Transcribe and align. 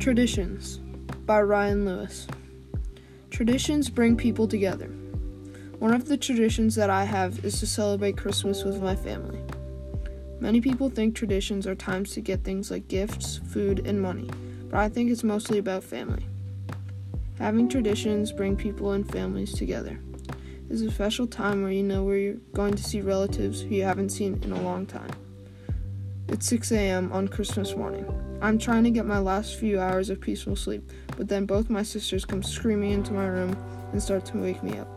Traditions 0.00 0.78
by 1.26 1.42
Ryan 1.42 1.84
Lewis. 1.84 2.26
Traditions 3.28 3.90
bring 3.90 4.16
people 4.16 4.48
together. 4.48 4.86
One 5.78 5.92
of 5.92 6.08
the 6.08 6.16
traditions 6.16 6.74
that 6.76 6.88
I 6.88 7.04
have 7.04 7.44
is 7.44 7.60
to 7.60 7.66
celebrate 7.66 8.16
Christmas 8.16 8.64
with 8.64 8.82
my 8.82 8.96
family. 8.96 9.42
Many 10.40 10.62
people 10.62 10.88
think 10.88 11.14
traditions 11.14 11.66
are 11.66 11.74
times 11.74 12.12
to 12.12 12.22
get 12.22 12.44
things 12.44 12.70
like 12.70 12.88
gifts, 12.88 13.40
food, 13.50 13.86
and 13.86 14.00
money, 14.00 14.30
but 14.70 14.80
I 14.80 14.88
think 14.88 15.10
it's 15.10 15.22
mostly 15.22 15.58
about 15.58 15.84
family. 15.84 16.24
Having 17.38 17.68
traditions 17.68 18.32
bring 18.32 18.56
people 18.56 18.92
and 18.92 19.06
families 19.12 19.52
together. 19.52 20.00
It's 20.70 20.80
a 20.80 20.90
special 20.90 21.26
time 21.26 21.62
where 21.62 21.72
you 21.72 21.82
know 21.82 22.04
where 22.04 22.16
you're 22.16 22.34
going 22.54 22.74
to 22.74 22.82
see 22.82 23.02
relatives 23.02 23.60
who 23.60 23.74
you 23.74 23.82
haven't 23.82 24.10
seen 24.10 24.40
in 24.44 24.52
a 24.52 24.62
long 24.62 24.86
time. 24.86 25.10
It's 26.28 26.46
6 26.46 26.72
a.m. 26.72 27.12
on 27.12 27.28
Christmas 27.28 27.74
morning. 27.74 28.06
I'm 28.40 28.58
trying 28.58 28.84
to 28.84 28.90
get 28.90 29.06
my 29.06 29.18
last 29.18 29.56
few 29.56 29.80
hours 29.80 30.10
of 30.10 30.20
peaceful 30.20 30.56
sleep, 30.56 30.88
but 31.16 31.28
then 31.28 31.44
both 31.46 31.68
my 31.68 31.82
sisters 31.82 32.24
come 32.24 32.42
screaming 32.42 32.92
into 32.92 33.12
my 33.12 33.26
room 33.26 33.56
and 33.92 34.02
start 34.02 34.24
to 34.26 34.38
wake 34.38 34.62
me 34.62 34.78
up. 34.78 34.88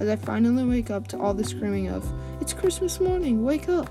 As 0.00 0.08
I 0.08 0.16
finally 0.16 0.64
wake 0.64 0.90
up 0.90 1.06
to 1.08 1.18
all 1.18 1.34
the 1.34 1.44
screaming 1.44 1.88
of, 1.88 2.10
It's 2.40 2.52
Christmas 2.52 2.98
morning, 3.00 3.44
wake 3.44 3.68
up! 3.68 3.90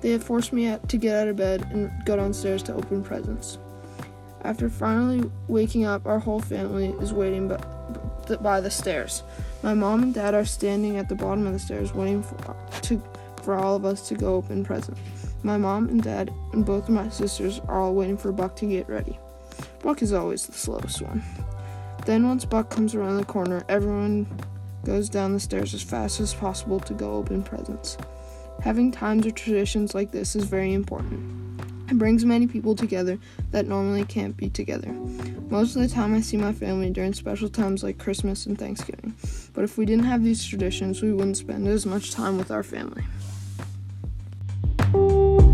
They 0.00 0.10
have 0.10 0.24
forced 0.24 0.52
me 0.52 0.76
to 0.88 0.96
get 0.96 1.16
out 1.16 1.28
of 1.28 1.36
bed 1.36 1.68
and 1.70 1.90
go 2.04 2.16
downstairs 2.16 2.62
to 2.64 2.74
open 2.74 3.04
presents. 3.04 3.58
After 4.42 4.70
finally 4.70 5.30
waking 5.48 5.84
up, 5.84 6.06
our 6.06 6.18
whole 6.18 6.40
family 6.40 6.94
is 7.00 7.12
waiting 7.12 7.48
by 7.48 8.60
the 8.60 8.70
stairs. 8.70 9.22
My 9.62 9.74
mom 9.74 10.02
and 10.02 10.14
dad 10.14 10.34
are 10.34 10.46
standing 10.46 10.96
at 10.96 11.08
the 11.08 11.14
bottom 11.14 11.46
of 11.46 11.52
the 11.52 11.58
stairs 11.58 11.92
waiting 11.92 12.22
for, 12.22 12.56
to, 12.82 13.02
for 13.42 13.54
all 13.54 13.76
of 13.76 13.84
us 13.84 14.08
to 14.08 14.14
go 14.14 14.34
open 14.34 14.64
presents. 14.64 14.98
My 15.42 15.56
mom 15.56 15.88
and 15.88 16.02
dad 16.02 16.32
and 16.52 16.66
both 16.66 16.84
of 16.84 16.94
my 16.94 17.08
sisters 17.08 17.60
are 17.68 17.80
all 17.80 17.94
waiting 17.94 18.16
for 18.16 18.32
Buck 18.32 18.56
to 18.56 18.66
get 18.66 18.88
ready. 18.88 19.18
Buck 19.82 20.02
is 20.02 20.12
always 20.12 20.46
the 20.46 20.52
slowest 20.52 21.00
one. 21.00 21.22
Then, 22.06 22.26
once 22.26 22.44
Buck 22.44 22.70
comes 22.70 22.94
around 22.94 23.16
the 23.16 23.24
corner, 23.24 23.64
everyone 23.68 24.26
goes 24.84 25.08
down 25.08 25.32
the 25.32 25.40
stairs 25.40 25.74
as 25.74 25.82
fast 25.82 26.20
as 26.20 26.34
possible 26.34 26.80
to 26.80 26.94
go 26.94 27.14
open 27.14 27.42
presents. 27.42 27.96
Having 28.62 28.92
times 28.92 29.26
or 29.26 29.30
traditions 29.30 29.94
like 29.94 30.10
this 30.10 30.36
is 30.36 30.44
very 30.44 30.72
important. 30.72 31.62
It 31.90 31.98
brings 31.98 32.24
many 32.24 32.46
people 32.46 32.76
together 32.76 33.18
that 33.50 33.66
normally 33.66 34.04
can't 34.04 34.36
be 34.36 34.48
together. 34.48 34.92
Most 35.50 35.74
of 35.74 35.82
the 35.82 35.88
time, 35.88 36.14
I 36.14 36.20
see 36.20 36.36
my 36.36 36.52
family 36.52 36.90
during 36.90 37.12
special 37.12 37.48
times 37.48 37.82
like 37.82 37.98
Christmas 37.98 38.46
and 38.46 38.56
Thanksgiving. 38.56 39.14
But 39.52 39.64
if 39.64 39.76
we 39.76 39.84
didn't 39.86 40.04
have 40.04 40.22
these 40.22 40.44
traditions, 40.44 41.02
we 41.02 41.12
wouldn't 41.12 41.36
spend 41.36 41.66
as 41.66 41.86
much 41.86 42.12
time 42.12 42.38
with 42.38 42.50
our 42.50 42.62
family 42.62 43.02
you 45.00 45.49